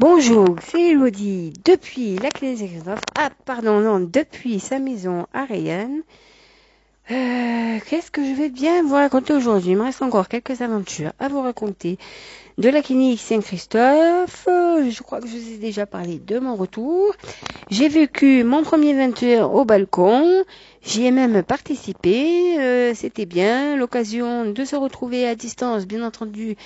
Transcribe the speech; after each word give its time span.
Bonjour, 0.00 0.56
c'est 0.66 0.92
Elodie 0.92 1.52
depuis 1.62 2.16
la 2.16 2.30
clinique 2.30 2.70
Christophe. 2.70 3.00
Ah, 3.18 3.28
pardon, 3.44 3.80
non, 3.80 4.00
depuis 4.00 4.58
sa 4.58 4.78
maison 4.78 5.26
à 5.34 5.44
Rayen. 5.44 5.90
Euh, 7.10 7.78
Qu'est-ce 7.86 8.10
que 8.10 8.24
je 8.24 8.32
vais 8.32 8.48
bien 8.48 8.82
vous 8.82 8.94
raconter 8.94 9.34
aujourd'hui? 9.34 9.72
Il 9.72 9.76
me 9.76 9.82
reste 9.82 10.00
encore 10.00 10.28
quelques 10.28 10.62
aventures 10.62 11.12
à 11.18 11.28
vous 11.28 11.42
raconter 11.42 11.98
de 12.56 12.70
la 12.70 12.80
clinique 12.80 13.20
Saint-Christophe. 13.20 14.46
Euh, 14.48 14.88
Je 14.90 15.02
crois 15.02 15.20
que 15.20 15.26
je 15.28 15.36
vous 15.36 15.52
ai 15.52 15.58
déjà 15.58 15.84
parlé 15.84 16.18
de 16.18 16.38
mon 16.38 16.54
retour. 16.56 17.12
J'ai 17.70 17.88
vécu 17.88 18.42
mon 18.42 18.62
premier 18.62 18.94
20 18.94 19.22
heures 19.24 19.54
au 19.54 19.66
balcon. 19.66 20.44
J'y 20.82 21.04
ai 21.04 21.10
même 21.10 21.42
participé. 21.42 22.58
Euh, 22.58 22.94
C'était 22.94 23.26
bien 23.26 23.76
l'occasion 23.76 24.50
de 24.50 24.64
se 24.64 24.76
retrouver 24.76 25.28
à 25.28 25.34
distance, 25.34 25.86
bien 25.86 26.02
entendu, 26.02 26.56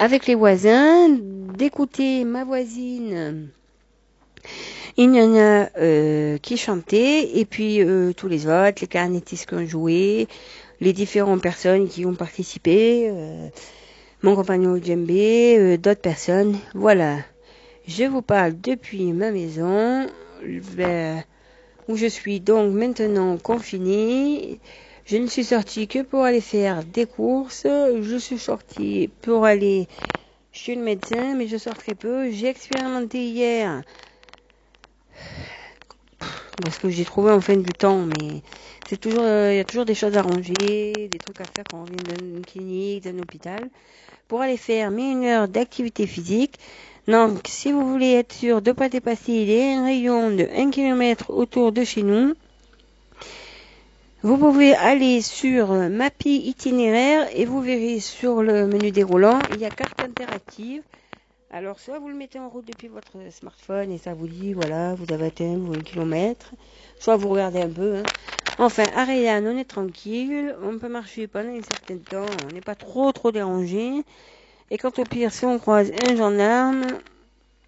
avec 0.00 0.26
les 0.26 0.34
voisins, 0.34 1.08
d'écouter 1.52 2.24
ma 2.24 2.44
voisine. 2.44 3.48
Il 4.96 5.14
y 5.14 5.20
en 5.22 5.34
a 5.36 5.68
euh, 5.78 6.36
qui 6.38 6.56
chantaient 6.56 7.38
et 7.38 7.44
puis 7.44 7.82
euh, 7.82 8.12
tous 8.12 8.28
les 8.28 8.46
autres, 8.46 8.80
les 8.82 8.86
carnétistes 8.86 9.48
qui 9.48 9.54
ont 9.54 9.66
joué, 9.66 10.28
les 10.80 10.92
différentes 10.92 11.40
personnes 11.40 11.88
qui 11.88 12.04
ont 12.04 12.14
participé, 12.14 13.08
euh, 13.08 13.48
mon 14.22 14.34
compagnon 14.34 14.76
djembé, 14.82 15.56
euh, 15.58 15.76
d'autres 15.78 16.00
personnes. 16.00 16.58
Voilà. 16.74 17.18
Je 17.86 18.04
vous 18.04 18.22
parle 18.22 18.60
depuis 18.60 19.12
ma 19.12 19.30
maison, 19.30 20.06
où 21.88 21.96
je 21.96 22.06
suis 22.06 22.40
donc 22.40 22.72
maintenant 22.72 23.36
confinée. 23.38 24.60
Je 25.04 25.16
ne 25.16 25.26
suis 25.26 25.44
sortie 25.44 25.88
que 25.88 26.02
pour 26.02 26.22
aller 26.24 26.40
faire 26.40 26.84
des 26.84 27.06
courses. 27.06 27.66
Je 27.66 28.16
suis 28.18 28.38
sortie 28.38 29.10
pour 29.22 29.44
aller 29.44 29.88
chez 30.52 30.74
le 30.74 30.82
médecin, 30.82 31.34
mais 31.34 31.46
je 31.48 31.56
sors 31.56 31.76
très 31.76 31.94
peu. 31.94 32.30
J'ai 32.30 32.48
expérimenté 32.48 33.24
hier 33.24 33.82
parce 36.60 36.78
que 36.78 36.88
j'ai 36.88 37.04
trouvé 37.04 37.32
en 37.32 37.40
fin 37.40 37.56
du 37.56 37.74
temps, 37.74 38.06
mais 38.06 38.42
c'est 38.84 38.96
toujours, 38.96 39.24
euh, 39.24 39.52
il 39.52 39.56
y 39.56 39.60
a 39.60 39.64
toujours 39.64 39.84
des 39.84 39.94
choses 39.94 40.16
à 40.16 40.22
ranger, 40.22 41.08
des 41.08 41.18
trucs 41.18 41.40
à 41.40 41.46
faire 41.46 41.64
quand 41.66 41.82
on 41.82 41.84
vient 41.84 42.00
d'une 42.00 42.44
clinique, 42.44 43.04
d'un 43.04 43.18
hôpital, 43.18 43.68
pour 44.28 44.40
aller 44.40 44.56
faire 44.56 44.90
une 44.90 45.24
heure 45.24 45.48
d'activité 45.48 46.06
physique. 46.06 46.58
Donc, 47.08 47.40
si 47.46 47.72
vous 47.72 47.90
voulez 47.90 48.12
être 48.12 48.32
sûr 48.32 48.62
de 48.62 48.70
ne 48.70 48.74
pas 48.74 48.88
dépasser 48.88 49.44
les 49.44 49.72
un 49.72 49.84
rayon 49.84 50.30
de 50.30 50.48
1 50.54 50.70
km 50.70 51.30
autour 51.30 51.72
de 51.72 51.84
chez 51.84 52.02
nous, 52.02 52.34
vous 54.22 54.36
pouvez 54.38 54.74
aller 54.74 55.20
sur 55.20 55.72
Mappy 55.72 56.36
itinéraire 56.46 57.26
et 57.34 57.44
vous 57.44 57.60
verrez 57.60 57.98
sur 57.98 58.42
le 58.42 58.66
menu 58.68 58.92
déroulant, 58.92 59.40
il 59.50 59.58
y 59.58 59.64
a 59.64 59.70
carte 59.70 60.00
interactive. 60.00 60.82
Alors, 61.50 61.80
soit 61.80 61.98
vous 61.98 62.08
le 62.08 62.14
mettez 62.14 62.38
en 62.38 62.48
route 62.48 62.66
depuis 62.66 62.88
votre 62.88 63.12
smartphone 63.30 63.90
et 63.90 63.98
ça 63.98 64.14
vous 64.14 64.28
dit, 64.28 64.54
voilà, 64.54 64.94
vous 64.94 65.12
avez 65.12 65.26
atteint 65.26 65.56
vos 65.58 65.74
kilomètres. 65.74 66.52
Soit 66.98 67.16
vous 67.16 67.28
regardez 67.28 67.62
un 67.62 67.68
peu. 67.68 67.96
hein. 67.96 68.02
Enfin, 68.58 68.84
à 68.96 69.04
Rayanne, 69.04 69.46
on 69.48 69.58
est 69.58 69.68
tranquille. 69.68 70.54
On 70.62 70.78
peut 70.78 70.88
marcher 70.88 71.26
pendant 71.26 71.50
un 71.50 71.60
certain 71.62 71.96
temps. 71.98 72.32
On 72.48 72.54
n'est 72.54 72.60
pas 72.60 72.74
trop, 72.74 73.10
trop 73.12 73.32
dérangé. 73.32 74.02
Et 74.70 74.78
quand 74.78 74.98
au 74.98 75.04
pire, 75.04 75.32
si 75.32 75.44
on 75.44 75.58
croise 75.58 75.90
un 76.08 76.16
gendarme, 76.16 76.86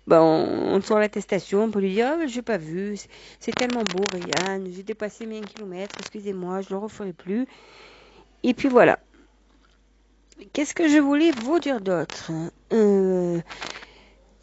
ben, 0.07 0.21
on, 0.21 0.75
on 0.77 0.81
sort 0.83 0.99
l'attestation, 0.99 1.65
on 1.65 1.71
peut 1.71 1.81
lui 1.81 1.95
dire, 1.95 2.09
ah, 2.19 2.27
j'ai 2.27 2.43
pas 2.43 2.59
vu. 2.59 2.97
C'est- 3.41 3.53
tellement 3.53 3.83
beau, 3.85 4.03
Rayanne. 4.13 4.69
J'ai 4.75 4.83
dépassé 4.83 5.27
mes 5.27 5.39
1 5.39 5.43
km. 5.43 5.97
Excusez-moi, 6.01 6.61
je 6.63 6.69
ne 6.69 6.79
le 6.79 6.85
referai 6.85 7.13
plus. 7.13 7.47
Et 8.43 8.55
puis 8.55 8.69
voilà. 8.69 8.99
Qu'est-ce 10.53 10.75
que 10.75 10.89
je 10.89 10.99
voulais 10.99 11.31
vous 11.33 11.59
dire 11.61 11.81
d'autre? 11.81 12.31
Euh, 12.73 13.41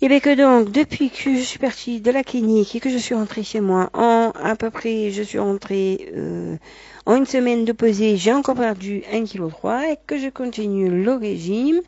et 0.03 0.07
bien 0.07 0.19
que 0.19 0.33
donc, 0.35 0.71
depuis 0.71 1.11
que 1.11 1.35
je 1.35 1.41
suis 1.41 1.59
partie 1.59 2.01
de 2.01 2.09
la 2.11 2.23
clinique 2.23 2.75
et 2.75 2.79
que 2.79 2.89
je 2.89 2.97
suis 2.97 3.13
rentrée 3.13 3.43
chez 3.43 3.61
moi, 3.61 3.89
en 3.93 4.31
à 4.35 4.55
peu 4.55 4.71
près, 4.71 5.11
je 5.11 5.21
suis 5.21 5.37
rentrée 5.37 6.11
euh, 6.15 6.57
en 7.05 7.15
une 7.17 7.25
semaine 7.27 7.65
de 7.65 7.71
pesée, 7.71 8.17
j'ai 8.17 8.33
encore 8.33 8.55
perdu 8.55 9.03
1,3 9.11 9.81
kg 9.85 9.91
et 9.93 9.97
que 10.07 10.17
je 10.17 10.29
continue 10.29 10.89
le 11.03 11.13
régime, 11.13 11.81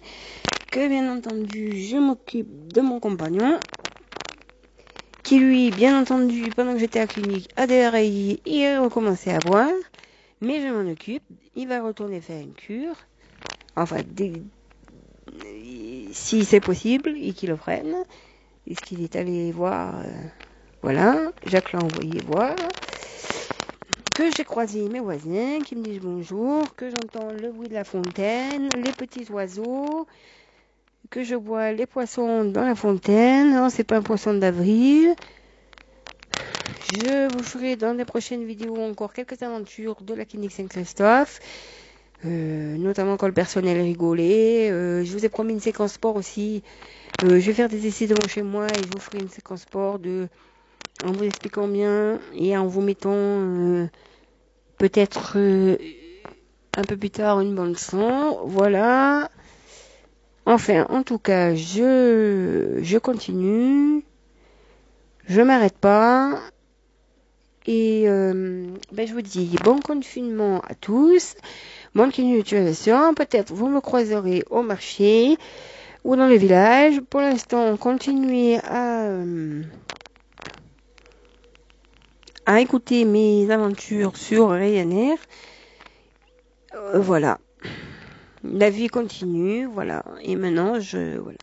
que 0.74 0.88
bien 0.88 1.16
entendu, 1.16 1.72
je 1.78 1.98
m'occupe 1.98 2.74
de 2.74 2.82
mon 2.82 3.00
compagnon, 3.00 3.60
qui 5.22 5.38
lui, 5.38 5.70
bien 5.70 6.02
entendu, 6.02 6.50
pendant 6.50 6.74
que 6.74 6.80
j'étais 6.80 6.98
à 6.98 7.04
la 7.04 7.08
clinique, 7.08 7.48
a 7.56 7.68
déraillé 7.68 8.42
et 8.48 8.66
a 8.66 8.82
recommencé 8.82 9.30
à 9.30 9.38
boire, 9.38 9.70
mais 10.42 10.62
je 10.62 10.74
m'en 10.74 10.92
occupe, 10.92 11.22
il 11.56 11.68
va 11.68 11.80
retourner 11.80 12.22
faire 12.22 12.42
une 12.42 12.54
cure, 12.54 12.96
enfin, 13.76 13.98
si 16.12 16.44
c'est 16.44 16.60
possible 16.60 17.14
et 17.22 17.34
qu'il 17.34 17.50
le 17.50 17.56
prenne. 17.56 17.96
Est-ce 18.66 18.82
qu'il 18.82 19.04
est 19.04 19.16
allé 19.16 19.52
voir 19.52 20.00
euh, 20.00 20.08
Voilà, 20.82 21.32
Jacques 21.46 21.74
l'a 21.74 21.84
envoyé 21.84 22.20
voir. 22.22 22.56
Que 24.16 24.24
j'ai 24.36 24.44
croisé 24.44 24.90
mes 24.90 25.02
voisins 25.02 25.60
qui 25.64 25.76
me 25.76 25.84
disent 25.84 26.02
bonjour, 26.02 26.64
que 26.76 26.90
j'entends 26.90 27.32
le 27.32 27.52
bruit 27.52 27.68
de 27.68 27.76
la 27.76 27.84
fontaine, 27.84 28.70
les 28.76 28.92
petits 28.92 29.32
oiseaux, 29.32 30.08
que 31.14 31.24
je 31.24 31.36
vois 31.36 31.72
les 31.74 31.86
poissons 31.86 32.44
dans 32.44 32.66
la 32.66 32.74
fontaine. 32.74 33.54
Non, 33.54 33.70
c'est 33.70 33.84
pas 33.84 33.98
un 33.98 34.02
poisson 34.02 34.34
d'avril. 34.34 35.14
Je 36.92 37.32
vous 37.32 37.44
ferai 37.44 37.76
dans 37.76 37.94
les 37.94 38.04
prochaines 38.04 38.44
vidéos 38.44 38.78
encore 38.78 39.14
quelques 39.14 39.44
aventures 39.44 40.02
de 40.02 40.16
la 40.16 40.26
clinique 40.26 40.54
Saint-Christophe. 40.54 41.40
Euh, 42.26 42.78
notamment 42.78 43.16
quand 43.18 43.28
le 43.28 43.34
personnel 43.34 43.80
rigolait. 43.80 44.72
Euh, 44.72 45.04
je 45.04 45.12
vous 45.12 45.24
ai 45.24 45.30
promis 45.30 45.54
une 45.54 45.60
séquence 45.60 45.94
sport 45.94 46.16
aussi. 46.16 46.64
Euh, 47.24 47.40
je 47.40 47.46
vais 47.46 47.54
faire 47.54 47.70
des 47.70 47.86
essais 47.86 48.08
devant 48.08 48.28
chez 48.28 48.42
moi 48.42 48.66
et 48.66 48.82
je 48.84 48.90
vous 48.92 49.00
ferai 49.00 49.20
une 49.20 49.30
séquence 49.30 49.62
sport 49.62 50.00
de 50.00 50.28
en 51.06 51.12
vous 51.12 51.26
expliquant 51.26 51.68
bien 51.68 52.20
et 52.34 52.58
en 52.58 52.66
vous 52.66 52.82
mettant 52.82 53.88
peut-être 54.80 55.38
un 56.76 56.84
peu 56.84 56.98
plus 56.98 57.12
tard 57.12 57.40
une 57.40 57.54
bande 57.54 57.78
son. 57.78 58.40
Voilà. 58.46 59.30
Enfin, 60.46 60.86
en 60.90 61.04
tout 61.04 61.20
cas, 61.20 61.56
je 61.56 62.80
je 62.82 62.98
continue. 62.98 64.04
Je 65.28 65.42
m'arrête 65.42 65.78
pas. 65.78 66.40
Et 67.66 68.04
euh, 68.08 68.68
ben, 68.92 69.08
je 69.08 69.14
vous 69.14 69.22
dis 69.22 69.56
bon 69.64 69.80
confinement 69.80 70.60
à 70.68 70.76
tous. 70.76 71.36
Bonne 71.96 72.12
continuation. 72.12 73.14
Peut-être 73.14 73.54
vous 73.54 73.70
me 73.70 73.80
croiserez 73.80 74.44
au 74.50 74.64
marché 74.64 75.38
ou 76.04 76.18
dans 76.18 76.28
le 76.28 76.36
village. 76.36 77.00
Pour 77.10 77.22
l'instant, 77.22 77.78
continuez 77.78 78.58
à, 78.64 79.04
euh, 79.04 79.64
à 82.46 82.60
écouter 82.60 83.06
mes 83.06 83.50
aventures 83.50 84.18
sur 84.18 84.50
Ryanair. 84.50 85.18
Euh, 86.76 87.00
voilà. 87.00 87.40
La 88.44 88.70
vie 88.70 88.88
continue, 88.88 89.66
voilà. 89.66 90.04
Et 90.22 90.36
maintenant, 90.36 90.80
je 90.80 91.18
voilà. 91.18 91.38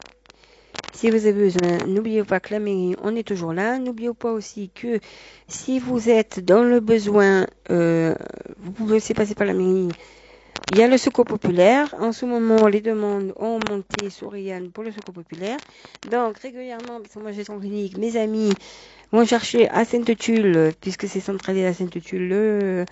Si 0.93 1.09
vous 1.09 1.25
avez 1.27 1.44
besoin, 1.44 1.87
n'oubliez 1.87 2.25
pas 2.25 2.41
que 2.41 2.53
la 2.53 2.61
mairie, 2.61 2.94
on 3.03 3.16
est 3.16 3.27
toujours 3.27 3.55
là. 3.55 3.78
N'oubliez 3.78 4.12
pas 4.12 4.33
aussi 4.33 4.71
que 4.75 4.99
si 5.49 5.78
vous 5.78 6.10
êtes 6.10 6.44
dans 6.44 6.62
le 6.62 6.81
besoin, 6.81 7.47
euh, 7.71 8.15
vous 8.59 8.72
pouvez 8.72 8.97
aussi 8.97 9.15
passer 9.15 9.34
par 9.34 9.47
la 9.47 9.55
mairie. 9.55 9.89
Il 10.69 10.76
y 10.78 10.82
a 10.82 10.88
le 10.88 10.97
secours 10.98 11.25
populaire. 11.26 11.94
En 11.98 12.12
ce 12.12 12.25
moment, 12.26 12.69
les 12.69 12.81
demandes 12.81 13.32
ont 13.37 13.59
monté 13.59 14.09
sur 14.10 14.37
Yann 14.37 14.71
pour 14.71 14.84
le 14.84 14.93
secours 14.93 15.15
populaire. 15.15 15.59
Donc, 16.10 16.38
régulièrement, 16.38 17.00
moi 17.21 17.32
j'ai 17.32 17.44
son 17.44 17.59
clinique, 17.59 17.98
mes 17.98 18.16
amis 18.16 18.53
vont 19.12 19.25
chercher 19.25 19.69
à 19.71 19.84
Sainte-Tulle, 19.84 20.72
puisque 20.81 21.09
c'est 21.09 21.21
centralisé 21.21 21.66
à 21.66 21.75
Sainte-Tulle, 21.75 22.28
le- 22.28 22.84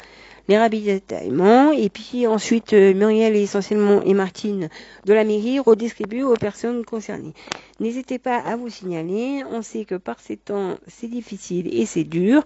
les 0.49 0.59
ravitaillements. 0.59 1.71
Et 1.73 1.89
puis 1.91 2.27
ensuite, 2.27 2.73
euh, 2.73 2.95
Muriel 2.95 3.37
et 3.37 3.43
essentiellement 3.43 4.03
et 4.03 4.15
Martine 4.15 4.69
de 5.05 5.13
la 5.13 5.23
mairie 5.23 5.61
redistribuent 5.61 6.25
aux 6.25 6.35
personnes 6.37 6.85
concernées. 6.85 7.35
N'hésitez 7.79 8.19
pas 8.19 8.39
à 8.39 8.57
vous 8.57 8.69
signaler. 8.71 9.45
On 9.53 9.63
sait 9.63 9.85
que 9.85 9.95
par 9.95 10.19
ces 10.19 10.37
temps, 10.37 10.79
c'est 10.89 11.07
difficile 11.09 11.69
et 11.73 11.87
c'est 11.87 12.05
dur. 12.05 12.45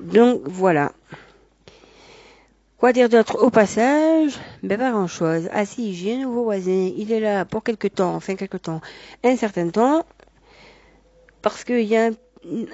Donc 0.00 0.42
voilà. 0.44 0.92
Quoi 2.78 2.92
dire 2.92 3.08
d'autre 3.08 3.42
au 3.42 3.48
passage? 3.48 4.38
Ben 4.62 4.78
pas 4.78 4.90
grand 4.90 5.06
chose. 5.06 5.48
Ah 5.50 5.64
si, 5.64 5.94
j'ai 5.94 6.16
un 6.16 6.18
nouveau 6.24 6.44
voisin. 6.44 6.90
Il 6.94 7.10
est 7.10 7.20
là 7.20 7.46
pour 7.46 7.62
quelque 7.62 7.88
temps, 7.88 8.14
enfin 8.14 8.34
quelque 8.34 8.58
temps, 8.58 8.82
un 9.24 9.36
certain 9.36 9.70
temps. 9.70 10.04
Parce 11.40 11.64
qu'il 11.64 11.86
y 11.86 11.96
a 11.96 12.08
un, 12.08 12.12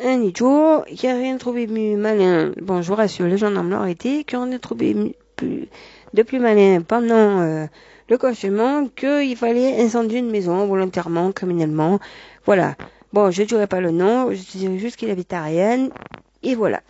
un 0.04 0.30
qui 0.30 1.06
a 1.06 1.14
rien 1.14 1.36
trouvé 1.36 1.68
mieux 1.68 1.96
malin. 1.96 2.50
Bon, 2.60 2.82
je 2.82 2.88
vous 2.88 2.96
rassure, 2.96 3.26
les 3.26 3.38
gendarmes 3.38 3.70
l'ont 3.70 3.76
arrêté, 3.76 4.24
qui 4.24 4.34
en 4.34 4.50
trouvé 4.58 5.14
plus, 5.36 5.68
de 6.14 6.22
plus 6.22 6.40
malin 6.40 6.82
pendant 6.82 7.40
euh, 7.40 7.66
le 8.08 8.18
confinement 8.18 8.88
qu'il 8.88 9.36
fallait 9.36 9.80
incendier 9.80 10.18
une 10.18 10.32
maison 10.32 10.66
volontairement, 10.66 11.30
criminellement. 11.30 12.00
Voilà. 12.44 12.74
Bon, 13.12 13.30
je 13.30 13.42
ne 13.42 13.46
dirai 13.46 13.68
pas 13.68 13.80
le 13.80 13.92
nom, 13.92 14.32
je 14.32 14.58
dirai 14.58 14.78
juste 14.78 14.96
qu'il 14.96 15.10
habite 15.10 15.32
à 15.32 15.42
Rennes. 15.42 15.90
Et 16.42 16.54
voilà. 16.54 16.82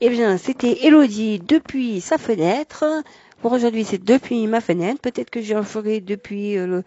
Eh 0.00 0.08
bien, 0.08 0.36
c'était 0.36 0.86
Elodie 0.86 1.38
depuis 1.40 2.00
sa 2.00 2.18
fenêtre. 2.18 2.84
Pour 3.40 3.52
aujourd'hui, 3.52 3.84
c'est 3.84 4.02
depuis 4.02 4.46
ma 4.46 4.60
fenêtre. 4.60 5.00
Peut-être 5.00 5.30
que 5.30 5.42
j'en 5.42 5.62
ferai 5.62 6.00
depuis 6.00 6.58
euh, 6.58 6.82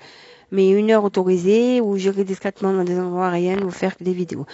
mais 0.51 0.69
une 0.71 0.91
heure 0.91 1.03
autorisée 1.03 1.81
où 1.81 1.97
j'irai 1.97 2.23
discrètement 2.23 2.73
dans 2.73 2.83
des 2.83 2.99
endroits 2.99 3.29
rien 3.29 3.57
vous 3.57 3.71
faire 3.71 3.95
des 3.99 4.13
vidéos. 4.13 4.45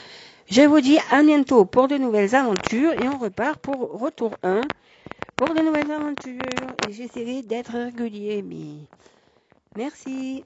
Je 0.49 0.61
vous 0.61 0.81
dis 0.81 0.97
à 1.11 1.23
bientôt 1.23 1.65
pour 1.65 1.87
de 1.87 1.97
nouvelles 1.97 2.35
aventures 2.35 2.93
et 2.93 3.07
on 3.07 3.17
repart 3.17 3.59
pour 3.59 3.99
retour 3.99 4.33
1 4.43 4.61
pour 5.37 5.53
de 5.53 5.61
nouvelles 5.61 5.91
aventures 5.91 6.41
et 6.87 6.91
j'essaierai 6.91 7.41
d'être 7.41 7.73
régulier 7.73 8.41
mais 8.41 8.87
merci. 9.75 10.43